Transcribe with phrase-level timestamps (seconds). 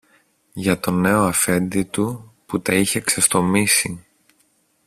[0.53, 4.05] για τον νέον Αφέντη του που τα είχε ξεστομίσει.